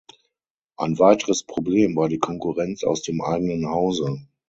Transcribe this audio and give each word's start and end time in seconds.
Ein 0.77 0.97
weiteres 0.97 1.43
Problem 1.43 1.95
war 1.95 2.09
die 2.09 2.17
Konkurrenz 2.17 2.83
aus 2.83 3.03
dem 3.03 3.21
eigenen 3.21 3.67
Hause. 3.69 4.27